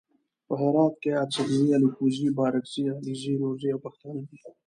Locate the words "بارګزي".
2.37-2.83